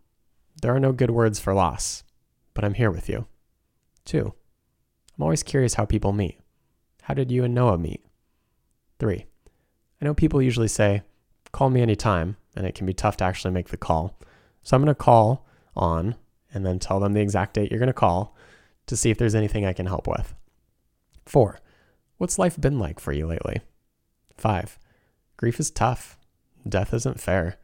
there 0.64 0.76
are 0.76 0.80
no 0.80 0.94
good 0.94 1.12
words 1.12 1.40
for 1.40 1.54
loss, 1.54 2.04
but 2.56 2.66
I'm 2.66 2.74
here 2.74 2.90
with 2.90 3.08
you. 3.08 3.28
Two, 4.04 4.34
I'm 5.16 5.22
always 5.22 5.44
curious 5.44 5.76
how 5.76 5.86
people 5.86 6.12
meet. 6.12 6.40
How 7.04 7.14
did 7.14 7.30
you 7.30 7.44
and 7.44 7.54
Noah 7.54 7.78
meet? 7.78 8.04
Three, 8.98 9.28
I 10.04 10.06
know 10.06 10.14
people 10.14 10.42
usually 10.42 10.68
say, 10.68 11.02
call 11.54 11.70
me 11.70 11.82
anytime, 11.82 12.36
and 12.58 12.68
it 12.68 12.76
can 12.76 12.86
be 12.86 12.94
tough 12.94 13.16
to 13.18 13.24
actually 13.24 13.54
make 13.54 13.70
the 13.70 13.78
call. 13.78 14.20
So 14.62 14.76
I'm 14.76 14.84
going 14.84 14.94
to 14.94 14.96
call 14.96 15.48
on 15.78 16.16
and 16.54 16.66
then 16.66 16.78
tell 16.78 17.00
them 17.00 17.14
the 17.14 17.22
exact 17.22 17.54
date 17.54 17.72
you're 17.72 17.80
going 17.80 17.88
to 17.88 17.94
call 17.94 18.36
to 18.88 18.98
see 18.98 19.12
if 19.12 19.18
there's 19.18 19.34
anything 19.34 19.66
I 19.66 19.72
can 19.72 19.86
help 19.86 20.06
with. 20.06 20.36
Four, 21.26 21.62
what's 22.18 22.38
life 22.38 22.60
been 22.60 22.80
like 22.80 23.00
for 23.00 23.14
you 23.14 23.26
lately? 23.26 23.62
Five, 24.36 24.78
grief 25.38 25.58
is 25.58 25.72
tough. 25.72 26.18
Death 26.68 26.94
isn't 26.94 27.22
fair. 27.22 27.58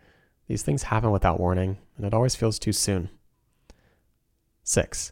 These 0.47 0.63
things 0.63 0.83
happen 0.83 1.11
without 1.11 1.41
warning, 1.41 1.77
and 1.97 2.05
it 2.05 2.13
always 2.13 2.37
feels 2.37 2.57
too 2.57 2.71
soon. 2.71 3.09
Six, 4.63 5.11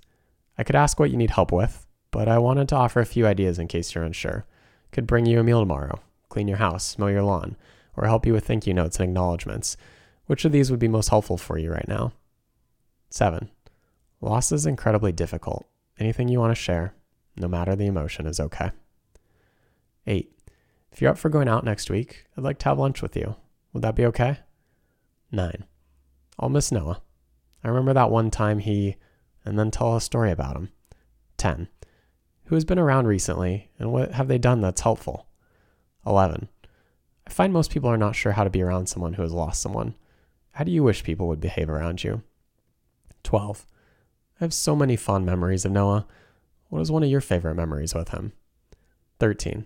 I 0.58 0.64
could 0.64 0.78
ask 0.78 0.98
what 0.98 1.12
you 1.12 1.18
need 1.18 1.32
help 1.32 1.52
with, 1.52 1.86
but 2.10 2.30
I 2.30 2.38
wanted 2.38 2.70
to 2.70 2.78
offer 2.78 3.02
a 3.02 3.06
few 3.06 3.28
ideas 3.28 3.60
in 3.60 3.68
case 3.68 3.94
you're 3.94 4.06
unsure. 4.06 4.46
Could 4.94 5.06
bring 5.06 5.26
you 5.26 5.42
a 5.42 5.44
meal 5.44 5.60
tomorrow, 5.60 6.00
clean 6.38 6.48
your 6.48 6.58
house, 6.58 7.00
mow 7.00 7.08
your 7.08 7.24
lawn, 7.24 7.58
or 7.96 8.06
help 8.06 8.24
you 8.24 8.32
with 8.32 8.46
thank 8.46 8.68
you 8.68 8.74
notes 8.76 9.00
and 9.00 9.10
acknowledgments. 9.10 9.76
Which 10.28 10.46
of 10.46 10.52
these 10.52 10.70
would 10.70 10.80
be 10.80 10.88
most 10.88 11.10
helpful 11.10 11.36
for 11.36 11.58
you 11.58 11.72
right 11.72 11.88
now? 11.88 12.14
Seven, 13.10 13.50
loss 14.22 14.52
is 14.52 14.68
incredibly 14.68 15.12
difficult. 15.12 15.66
Anything 15.98 16.28
you 16.28 16.40
want 16.40 16.52
to 16.52 16.62
share, 16.62 16.94
no 17.38 17.48
matter 17.48 17.76
the 17.76 17.88
emotion, 17.88 18.28
is 18.28 18.40
okay. 18.40 18.70
Eight, 20.06 20.32
If 20.92 21.02
you're 21.02 21.10
up 21.10 21.18
for 21.18 21.30
going 21.30 21.48
out 21.48 21.66
next 21.66 21.90
week, 21.90 22.26
I'd 22.38 22.44
like 22.44 22.60
to 22.60 22.66
have 22.66 22.78
lunch 22.78 23.02
with 23.02 23.16
you. 23.16 23.36
Would 23.74 23.82
that 23.82 23.96
be 23.96 24.06
okay? 24.06 24.38
9. 25.32 25.66
I'll 26.38 26.50
miss 26.50 26.72
Noah. 26.72 27.02
I 27.64 27.70
remember 27.70 27.94
that 27.94 28.12
one 28.12 28.30
time 28.30 28.60
he, 28.60 28.98
and 29.44 29.58
then 29.58 29.72
tell 29.72 29.96
a 29.96 30.02
story 30.02 30.30
about 30.30 30.56
him. 30.56 30.70
10. 31.38 31.68
Who 32.46 32.54
has 32.54 32.64
been 32.64 32.78
around 32.78 33.08
recently, 33.08 33.72
and 33.80 33.92
what 33.92 34.12
have 34.12 34.28
they 34.28 34.38
done 34.38 34.62
that's 34.62 34.82
helpful? 34.82 35.27
11. 36.08 36.50
I 37.28 37.30
find 37.30 37.52
most 37.52 37.72
people 37.72 37.90
are 37.90 37.98
not 37.98 38.16
sure 38.16 38.32
how 38.32 38.44
to 38.44 38.50
be 38.50 38.62
around 38.62 38.88
someone 38.88 39.14
who 39.14 39.22
has 39.22 39.34
lost 39.34 39.62
someone. 39.62 39.96
How 40.54 40.64
do 40.64 40.72
you 40.72 40.84
wish 40.84 41.04
people 41.04 41.28
would 41.28 41.42
behave 41.42 41.70
around 41.70 42.04
you? 42.04 42.24
12. 43.24 43.66
I 44.40 44.44
have 44.44 44.54
so 44.54 44.76
many 44.76 44.96
fond 44.96 45.26
memories 45.26 45.66
of 45.66 45.72
Noah. 45.72 46.08
What 46.70 46.82
is 46.82 46.92
one 46.92 47.04
of 47.04 47.10
your 47.10 47.22
favorite 47.22 47.56
memories 47.56 47.94
with 47.94 48.10
him? 48.10 48.34
13. 49.20 49.66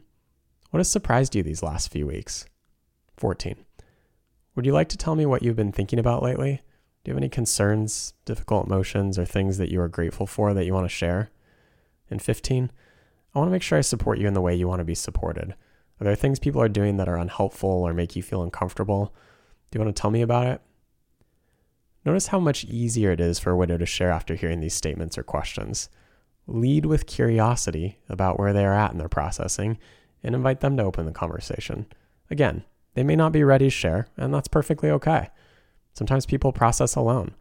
What 0.71 0.79
has 0.79 0.89
surprised 0.89 1.36
you 1.36 1.43
these 1.43 1.62
last 1.63 1.91
few 1.91 2.07
weeks? 2.07 2.45
14. 3.17 3.55
Would 4.55 4.65
you 4.65 4.74
like 4.74 4.89
to 4.89 4.98
tell 4.98 5.15
me 5.15 5.25
what 5.25 5.43
you've 5.43 5.55
been 5.55 5.71
thinking 5.71 6.00
about 6.00 6.24
lately? 6.24 6.62
Do 7.03 7.10
you 7.10 7.13
have 7.13 7.21
any 7.21 7.29
concerns, 7.29 8.13
difficult 8.25 8.67
emotions, 8.67 9.17
or 9.17 9.25
things 9.25 9.57
that 9.57 9.69
you 9.69 9.81
are 9.81 9.88
grateful 9.88 10.27
for 10.27 10.53
that 10.53 10.65
you 10.65 10.74
want 10.74 10.86
to 10.86 10.89
share? 10.89 11.29
And 12.10 12.21
15, 12.21 12.71
I 13.33 13.39
want 13.39 13.48
to 13.48 13.51
make 13.51 13.63
sure 13.63 13.77
I 13.77 13.81
support 13.81 14.19
you 14.19 14.27
in 14.27 14.33
the 14.33 14.41
way 14.41 14.55
you 14.55 14.67
want 14.67 14.79
to 14.79 14.86
be 14.86 14.95
supported. 14.95 15.55
Are 16.01 16.03
there 16.03 16.15
things 16.15 16.39
people 16.39 16.60
are 16.60 16.67
doing 16.67 16.98
that 16.98 17.08
are 17.08 17.15
unhelpful 17.15 17.70
or 17.70 17.93
make 17.93 18.15
you 18.15 18.24
feel 18.24 18.41
uncomfortable? 18.41 19.13
Do 19.70 19.77
you 19.77 19.86
want 19.86 19.96
to 19.96 20.01
tell 20.01 20.10
me 20.10 20.24
about 20.24 20.48
it? 20.48 20.62
Notice 22.03 22.27
how 22.27 22.39
much 22.39 22.65
easier 22.65 23.12
it 23.12 23.20
is 23.20 23.38
for 23.38 23.51
a 23.51 23.55
widow 23.55 23.77
to 23.77 23.86
share 23.86 24.10
after 24.10 24.34
hearing 24.34 24.62
these 24.62 24.74
statements 24.74 25.15
or 25.15 25.22
questions. 25.22 25.89
Lead 26.48 26.88
with 26.88 27.05
curiosity 27.05 28.00
about 28.10 28.39
where 28.39 28.51
they 28.51 28.65
are 28.65 28.74
at 28.74 28.91
in 28.91 28.98
their 28.98 29.08
processing 29.08 29.77
and 30.24 30.34
invite 30.34 30.62
them 30.62 30.75
to 30.77 30.84
open 30.84 31.05
the 31.05 31.12
conversation. 31.12 31.86
Again, 32.31 32.63
they 32.96 33.03
may 33.03 33.15
not 33.15 33.31
be 33.31 33.43
ready 33.43 33.65
to 33.65 33.70
share, 33.70 34.08
and 34.17 34.34
that's 34.34 34.48
perfectly 34.48 34.89
okay. 34.89 35.29
Sometimes 35.93 36.25
people 36.25 36.51
process 36.51 36.96
alone. 36.96 37.36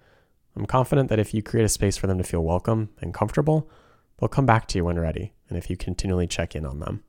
I'm 0.55 0.67
confident 0.67 1.09
that 1.09 1.19
if 1.19 1.33
you 1.33 1.43
create 1.43 1.64
a 1.64 1.69
space 1.71 1.97
for 1.97 2.09
them 2.09 2.19
to 2.19 2.25
feel 2.25 2.45
welcome 2.45 2.90
and 3.00 3.14
comfortable, 3.14 3.71
they'll 4.19 4.29
come 4.29 4.45
back 4.45 4.67
to 4.69 4.79
you 4.79 4.85
when 4.85 4.99
ready, 4.99 5.33
and 5.49 5.57
if 5.57 5.71
you 5.71 5.79
continually 5.79 6.26
check 6.26 6.55
in 6.55 6.67
on 6.67 6.81
them. 6.81 7.02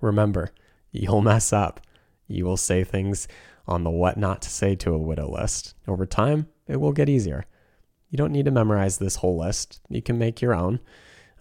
Remember, 0.00 0.50
you'll 0.92 1.22
mess 1.22 1.52
up. 1.52 1.80
You 2.28 2.44
will 2.44 2.56
say 2.56 2.84
things 2.84 3.26
on 3.66 3.84
the 3.84 3.90
what 3.90 4.16
not 4.16 4.42
to 4.42 4.50
say 4.50 4.74
to 4.76 4.94
a 4.94 4.98
widow 4.98 5.30
list. 5.30 5.74
Over 5.88 6.06
time, 6.06 6.48
it 6.68 6.76
will 6.76 6.92
get 6.92 7.08
easier. 7.08 7.44
You 8.10 8.16
don't 8.16 8.32
need 8.32 8.44
to 8.44 8.50
memorize 8.50 8.98
this 8.98 9.16
whole 9.16 9.38
list. 9.38 9.80
You 9.88 10.02
can 10.02 10.18
make 10.18 10.40
your 10.40 10.54
own. 10.54 10.80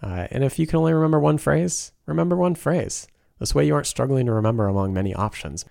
Uh, 0.02 0.28
and 0.32 0.44
if 0.44 0.58
you 0.58 0.66
can 0.66 0.80
only 0.80 0.94
remember 0.94 1.20
one 1.20 1.38
phrase, 1.38 1.92
remember 2.06 2.36
one 2.36 2.56
phrase. 2.56 3.08
This 3.40 3.54
way, 3.54 3.66
you 3.66 3.76
aren't 3.76 3.88
struggling 3.88 4.26
to 4.26 4.34
remember 4.34 4.68
among 4.68 4.94
many 4.94 5.14
options. 5.14 5.66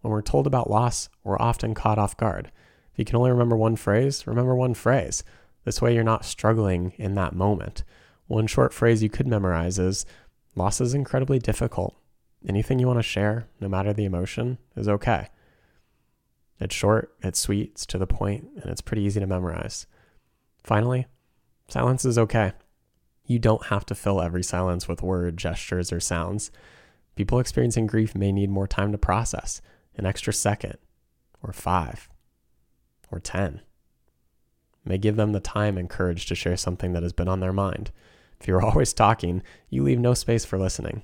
When 0.00 0.10
we're 0.10 0.22
told 0.22 0.46
about 0.46 0.70
loss, 0.70 1.08
we're 1.22 1.40
often 1.40 1.74
caught 1.74 1.98
off 1.98 2.16
guard. 2.16 2.50
If 2.92 2.98
you 2.98 3.04
can 3.04 3.16
only 3.16 3.30
remember 3.30 3.56
one 3.56 3.76
phrase, 3.76 4.26
remember 4.26 4.54
one 4.54 4.74
phrase. 4.74 5.22
This 5.64 5.80
way, 5.80 5.94
you're 5.94 6.02
not 6.02 6.24
struggling 6.24 6.92
in 6.96 7.14
that 7.14 7.34
moment. 7.34 7.84
One 8.26 8.46
short 8.46 8.72
phrase 8.72 9.02
you 9.02 9.08
could 9.08 9.28
memorize 9.28 9.78
is 9.78 10.04
Loss 10.54 10.82
is 10.82 10.94
incredibly 10.94 11.38
difficult. 11.38 11.96
Anything 12.48 12.78
you 12.78 12.86
want 12.86 12.98
to 12.98 13.04
share, 13.04 13.48
no 13.60 13.68
matter 13.68 13.92
the 13.92 14.04
emotion, 14.04 14.58
is 14.76 14.88
okay. 14.88 15.28
It's 16.58 16.74
short, 16.74 17.14
it's 17.22 17.38
sweet, 17.38 17.70
it's 17.72 17.86
to 17.86 17.98
the 17.98 18.06
point, 18.06 18.48
and 18.56 18.70
it's 18.70 18.80
pretty 18.80 19.02
easy 19.02 19.20
to 19.20 19.26
memorize. 19.26 19.86
Finally, 20.62 21.06
silence 21.68 22.04
is 22.04 22.18
okay. 22.18 22.52
You 23.26 23.38
don't 23.38 23.66
have 23.66 23.86
to 23.86 23.94
fill 23.94 24.20
every 24.20 24.42
silence 24.42 24.88
with 24.88 25.02
word, 25.02 25.36
gestures, 25.36 25.92
or 25.92 26.00
sounds. 26.00 26.50
People 27.14 27.38
experiencing 27.38 27.86
grief 27.86 28.14
may 28.14 28.32
need 28.32 28.50
more 28.50 28.66
time 28.66 28.92
to 28.92 28.98
process 28.98 29.60
an 29.96 30.06
extra 30.06 30.32
second, 30.32 30.78
or 31.42 31.52
five, 31.52 32.08
or 33.10 33.20
10. 33.20 33.60
May 34.84 34.98
give 34.98 35.16
them 35.16 35.32
the 35.32 35.40
time 35.40 35.76
and 35.76 35.88
courage 35.88 36.26
to 36.26 36.34
share 36.34 36.56
something 36.56 36.92
that 36.92 37.02
has 37.02 37.12
been 37.12 37.28
on 37.28 37.40
their 37.40 37.52
mind. 37.52 37.90
If 38.40 38.48
you're 38.48 38.62
always 38.64 38.92
talking, 38.92 39.42
you 39.68 39.82
leave 39.82 40.00
no 40.00 40.14
space 40.14 40.44
for 40.44 40.58
listening. 40.58 41.02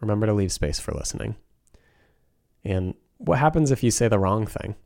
Remember 0.00 0.26
to 0.26 0.34
leave 0.34 0.52
space 0.52 0.78
for 0.78 0.92
listening. 0.92 1.36
And 2.64 2.94
what 3.18 3.38
happens 3.38 3.70
if 3.70 3.82
you 3.82 3.90
say 3.90 4.08
the 4.08 4.18
wrong 4.18 4.46
thing? 4.46 4.76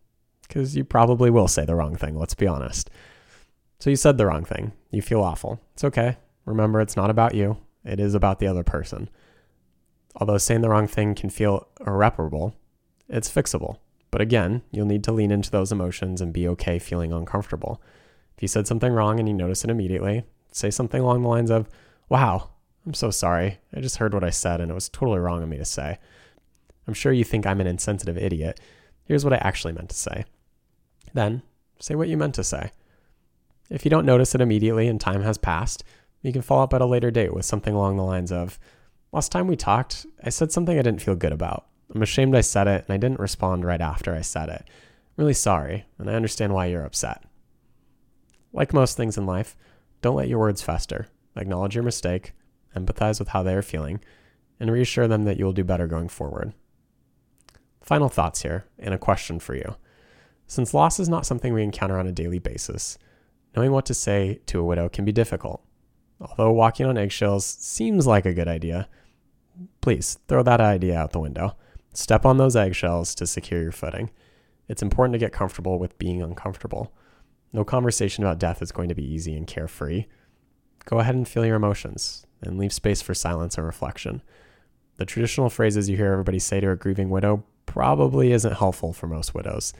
Because 0.46 0.76
you 0.76 0.84
probably 0.84 1.30
will 1.30 1.48
say 1.48 1.64
the 1.64 1.74
wrong 1.74 1.96
thing, 1.96 2.18
let's 2.18 2.34
be 2.34 2.46
honest. 2.46 2.90
So 3.78 3.90
you 3.90 3.96
said 3.96 4.18
the 4.18 4.26
wrong 4.26 4.44
thing. 4.44 4.72
You 4.90 5.02
feel 5.02 5.22
awful. 5.22 5.60
It's 5.74 5.84
okay. 5.84 6.16
Remember, 6.44 6.80
it's 6.80 6.96
not 6.96 7.10
about 7.10 7.34
you, 7.34 7.56
it 7.84 8.00
is 8.00 8.14
about 8.14 8.38
the 8.38 8.46
other 8.46 8.62
person. 8.64 9.08
Although 10.16 10.38
saying 10.38 10.60
the 10.60 10.68
wrong 10.68 10.86
thing 10.86 11.14
can 11.14 11.30
feel 11.30 11.68
irreparable, 11.86 12.54
it's 13.08 13.30
fixable. 13.30 13.78
But 14.10 14.20
again, 14.20 14.62
you'll 14.70 14.86
need 14.86 15.02
to 15.04 15.12
lean 15.12 15.32
into 15.32 15.50
those 15.50 15.72
emotions 15.72 16.20
and 16.20 16.32
be 16.32 16.46
okay 16.48 16.78
feeling 16.78 17.12
uncomfortable. 17.12 17.82
If 18.36 18.42
you 18.42 18.48
said 18.48 18.66
something 18.66 18.92
wrong 18.92 19.18
and 19.18 19.28
you 19.28 19.34
notice 19.34 19.64
it 19.64 19.70
immediately, 19.70 20.24
say 20.52 20.70
something 20.70 21.00
along 21.00 21.22
the 21.22 21.28
lines 21.28 21.50
of, 21.50 21.68
Wow, 22.08 22.50
I'm 22.86 22.94
so 22.94 23.10
sorry. 23.10 23.58
I 23.74 23.80
just 23.80 23.96
heard 23.96 24.14
what 24.14 24.24
I 24.24 24.30
said 24.30 24.60
and 24.60 24.70
it 24.70 24.74
was 24.74 24.88
totally 24.88 25.18
wrong 25.18 25.42
of 25.42 25.48
me 25.48 25.56
to 25.58 25.64
say. 25.64 25.98
I'm 26.86 26.94
sure 26.94 27.12
you 27.12 27.24
think 27.24 27.46
I'm 27.46 27.60
an 27.60 27.66
insensitive 27.66 28.18
idiot. 28.18 28.60
Here's 29.04 29.24
what 29.24 29.32
I 29.32 29.38
actually 29.38 29.72
meant 29.72 29.90
to 29.90 29.96
say. 29.96 30.24
Then, 31.14 31.42
say 31.78 31.94
what 31.94 32.08
you 32.08 32.16
meant 32.16 32.34
to 32.34 32.44
say. 32.44 32.72
If 33.70 33.84
you 33.84 33.90
don't 33.90 34.06
notice 34.06 34.34
it 34.34 34.40
immediately 34.40 34.88
and 34.88 35.00
time 35.00 35.22
has 35.22 35.38
passed, 35.38 35.84
you 36.22 36.32
can 36.32 36.42
follow 36.42 36.64
up 36.64 36.74
at 36.74 36.82
a 36.82 36.86
later 36.86 37.10
date 37.10 37.34
with 37.34 37.44
something 37.44 37.74
along 37.74 37.96
the 37.96 38.02
lines 38.02 38.32
of, 38.32 38.58
Last 39.14 39.30
time 39.30 39.46
we 39.46 39.54
talked, 39.54 40.06
I 40.24 40.30
said 40.30 40.50
something 40.50 40.76
I 40.76 40.82
didn't 40.82 41.00
feel 41.00 41.14
good 41.14 41.32
about. 41.32 41.66
I'm 41.94 42.02
ashamed 42.02 42.34
I 42.34 42.40
said 42.40 42.66
it 42.66 42.84
and 42.84 42.92
I 42.92 42.96
didn't 42.96 43.20
respond 43.20 43.64
right 43.64 43.80
after 43.80 44.12
I 44.12 44.22
said 44.22 44.48
it. 44.48 44.64
I'm 44.66 45.22
really 45.22 45.34
sorry, 45.34 45.84
and 45.98 46.10
I 46.10 46.14
understand 46.14 46.52
why 46.52 46.66
you're 46.66 46.84
upset. 46.84 47.22
Like 48.52 48.72
most 48.72 48.96
things 48.96 49.16
in 49.16 49.24
life, 49.24 49.56
don't 50.02 50.16
let 50.16 50.26
your 50.26 50.40
words 50.40 50.62
fester. 50.62 51.06
Acknowledge 51.36 51.76
your 51.76 51.84
mistake, 51.84 52.32
empathize 52.74 53.18
with 53.18 53.28
how 53.28 53.42
they 53.42 53.54
are 53.54 53.62
feeling, 53.62 54.00
and 54.60 54.70
reassure 54.70 55.08
them 55.08 55.24
that 55.24 55.38
you 55.38 55.44
will 55.44 55.52
do 55.52 55.64
better 55.64 55.86
going 55.86 56.08
forward. 56.08 56.52
Final 57.82 58.08
thoughts 58.08 58.42
here, 58.42 58.64
and 58.78 58.94
a 58.94 58.98
question 58.98 59.38
for 59.38 59.54
you. 59.54 59.76
Since 60.46 60.74
loss 60.74 61.00
is 61.00 61.08
not 61.08 61.26
something 61.26 61.52
we 61.52 61.62
encounter 61.62 61.98
on 61.98 62.06
a 62.06 62.12
daily 62.12 62.38
basis, 62.38 62.98
knowing 63.56 63.72
what 63.72 63.86
to 63.86 63.94
say 63.94 64.40
to 64.46 64.60
a 64.60 64.64
widow 64.64 64.88
can 64.88 65.04
be 65.04 65.12
difficult. 65.12 65.62
Although 66.20 66.52
walking 66.52 66.86
on 66.86 66.96
eggshells 66.96 67.44
seems 67.44 68.06
like 68.06 68.26
a 68.26 68.32
good 68.32 68.48
idea, 68.48 68.88
please 69.80 70.18
throw 70.28 70.42
that 70.42 70.60
idea 70.60 70.96
out 70.96 71.12
the 71.12 71.20
window. 71.20 71.56
Step 71.92 72.24
on 72.24 72.38
those 72.38 72.56
eggshells 72.56 73.14
to 73.16 73.26
secure 73.26 73.62
your 73.62 73.72
footing. 73.72 74.10
It's 74.68 74.82
important 74.82 75.12
to 75.12 75.18
get 75.18 75.32
comfortable 75.32 75.78
with 75.78 75.98
being 75.98 76.22
uncomfortable. 76.22 76.92
No 77.52 77.64
conversation 77.64 78.24
about 78.24 78.38
death 78.38 78.62
is 78.62 78.72
going 78.72 78.88
to 78.88 78.94
be 78.94 79.04
easy 79.04 79.36
and 79.36 79.46
carefree. 79.46 80.06
Go 80.86 80.98
ahead 80.98 81.14
and 81.14 81.28
feel 81.28 81.46
your 81.46 81.56
emotions 81.56 82.26
and 82.46 82.58
leave 82.58 82.72
space 82.72 83.02
for 83.02 83.14
silence 83.14 83.56
and 83.56 83.66
reflection. 83.66 84.22
The 84.96 85.06
traditional 85.06 85.50
phrases 85.50 85.88
you 85.88 85.96
hear 85.96 86.12
everybody 86.12 86.38
say 86.38 86.60
to 86.60 86.70
a 86.70 86.76
grieving 86.76 87.10
widow 87.10 87.44
probably 87.66 88.32
isn't 88.32 88.54
helpful 88.54 88.92
for 88.92 89.06
most 89.06 89.34
widows. 89.34 89.72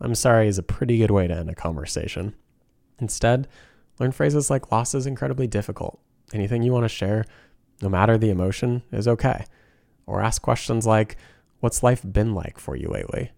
I'm 0.00 0.14
sorry 0.14 0.48
is 0.48 0.58
a 0.58 0.62
pretty 0.62 0.98
good 0.98 1.10
way 1.10 1.26
to 1.26 1.34
end 1.34 1.48
a 1.48 1.54
conversation. 1.54 2.34
Instead, 2.98 3.48
learn 3.98 4.12
phrases 4.12 4.50
like 4.50 4.70
loss 4.70 4.94
is 4.94 5.06
incredibly 5.06 5.46
difficult. 5.46 6.00
Anything 6.32 6.62
you 6.62 6.72
want 6.72 6.84
to 6.84 6.88
share, 6.88 7.24
no 7.80 7.88
matter 7.88 8.18
the 8.18 8.30
emotion, 8.30 8.82
is 8.92 9.08
okay. 9.08 9.46
Or 10.06 10.20
ask 10.20 10.42
questions 10.42 10.86
like, 10.86 11.16
What's 11.60 11.82
life 11.82 12.02
been 12.04 12.34
like 12.34 12.58
for 12.58 12.76
you 12.76 12.88
lately? 12.88 13.30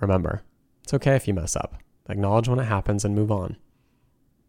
Remember, 0.00 0.42
it's 0.82 0.92
okay 0.92 1.16
if 1.16 1.26
you 1.26 1.32
mess 1.32 1.56
up. 1.56 1.76
Acknowledge 2.10 2.46
when 2.46 2.58
it 2.58 2.64
happens 2.64 3.06
and 3.06 3.14
move 3.14 3.32
on. 3.32 3.56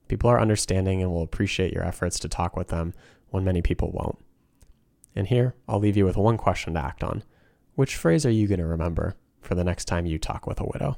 People 0.09 0.29
are 0.29 0.41
understanding 0.41 1.01
and 1.01 1.11
will 1.11 1.23
appreciate 1.23 1.71
your 1.71 1.85
efforts 1.85 2.19
to 2.19 2.27
talk 2.27 2.57
with 2.57 2.67
them 2.67 2.93
when 3.35 3.43
many 3.43 3.61
people 3.61 3.91
won't. 3.91 4.17
And 5.13 5.27
here, 5.27 5.55
I'll 5.67 5.79
leave 5.79 5.97
you 5.97 6.05
with 6.05 6.15
one 6.15 6.37
question 6.37 6.73
to 6.73 6.79
act 6.79 7.03
on. 7.03 7.21
Which 7.75 7.97
phrase 7.97 8.25
are 8.25 8.31
you 8.31 8.47
going 8.47 8.61
to 8.61 8.65
remember 8.65 9.15
for 9.41 9.55
the 9.55 9.63
next 9.63 9.85
time 9.85 10.05
you 10.05 10.17
talk 10.17 10.47
with 10.47 10.61
a 10.61 10.65
widow? 10.65 10.97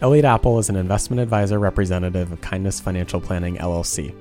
Elliott 0.00 0.24
Appel 0.24 0.58
is 0.58 0.70
an 0.70 0.76
investment 0.76 1.20
advisor 1.20 1.58
representative 1.58 2.32
of 2.32 2.40
Kindness 2.40 2.80
Financial 2.80 3.20
Planning 3.20 3.56
LLC. 3.56 4.14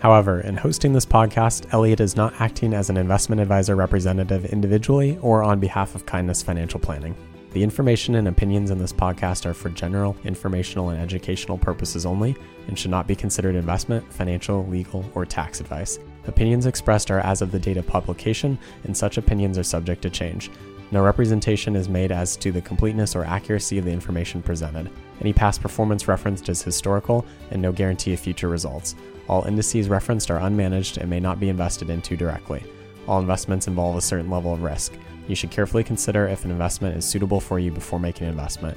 However, 0.00 0.40
in 0.40 0.56
hosting 0.56 0.92
this 0.92 1.06
podcast, 1.06 1.72
Elliott 1.72 2.00
is 2.00 2.16
not 2.16 2.40
acting 2.40 2.74
as 2.74 2.90
an 2.90 2.96
investment 2.96 3.40
advisor 3.40 3.76
representative 3.76 4.44
individually 4.46 5.18
or 5.22 5.44
on 5.44 5.60
behalf 5.60 5.94
of 5.94 6.06
Kindness 6.06 6.42
Financial 6.42 6.80
Planning. 6.80 7.16
The 7.52 7.62
information 7.62 8.16
and 8.16 8.28
opinions 8.28 8.70
in 8.70 8.78
this 8.78 8.92
podcast 8.92 9.46
are 9.46 9.54
for 9.54 9.70
general, 9.70 10.14
informational, 10.24 10.90
and 10.90 11.00
educational 11.00 11.56
purposes 11.56 12.04
only 12.04 12.36
and 12.66 12.78
should 12.78 12.90
not 12.90 13.06
be 13.06 13.16
considered 13.16 13.54
investment, 13.54 14.12
financial, 14.12 14.66
legal, 14.66 15.10
or 15.14 15.24
tax 15.24 15.60
advice. 15.60 15.98
Opinions 16.26 16.66
expressed 16.66 17.10
are 17.10 17.20
as 17.20 17.40
of 17.40 17.50
the 17.50 17.58
date 17.58 17.78
of 17.78 17.86
publication, 17.86 18.58
and 18.84 18.94
such 18.94 19.16
opinions 19.16 19.56
are 19.56 19.62
subject 19.62 20.02
to 20.02 20.10
change. 20.10 20.50
No 20.90 21.02
representation 21.02 21.74
is 21.74 21.88
made 21.88 22.12
as 22.12 22.36
to 22.36 22.52
the 22.52 22.60
completeness 22.60 23.16
or 23.16 23.24
accuracy 23.24 23.78
of 23.78 23.86
the 23.86 23.92
information 23.92 24.42
presented. 24.42 24.90
Any 25.22 25.32
past 25.32 25.62
performance 25.62 26.06
referenced 26.06 26.50
is 26.50 26.62
historical 26.62 27.24
and 27.50 27.62
no 27.62 27.72
guarantee 27.72 28.12
of 28.12 28.20
future 28.20 28.48
results. 28.48 28.94
All 29.26 29.44
indices 29.44 29.88
referenced 29.88 30.30
are 30.30 30.40
unmanaged 30.40 30.98
and 30.98 31.08
may 31.08 31.20
not 31.20 31.40
be 31.40 31.48
invested 31.48 31.88
into 31.88 32.14
directly. 32.14 32.62
All 33.06 33.20
investments 33.20 33.68
involve 33.68 33.96
a 33.96 34.02
certain 34.02 34.30
level 34.30 34.52
of 34.52 34.62
risk. 34.62 34.92
You 35.28 35.36
should 35.36 35.50
carefully 35.50 35.84
consider 35.84 36.26
if 36.26 36.44
an 36.44 36.50
investment 36.50 36.96
is 36.96 37.04
suitable 37.04 37.38
for 37.38 37.58
you 37.58 37.70
before 37.70 38.00
making 38.00 38.26
an 38.26 38.32
investment. 38.32 38.76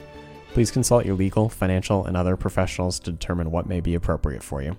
Please 0.53 0.70
consult 0.70 1.05
your 1.05 1.15
legal, 1.15 1.48
financial, 1.48 2.05
and 2.05 2.17
other 2.17 2.36
professionals 2.36 3.00
to 3.00 3.12
determine 3.12 3.50
what 3.50 3.67
may 3.67 3.79
be 3.79 3.96
appropriate 3.96 4.43
for 4.43 4.62
you. 4.62 4.75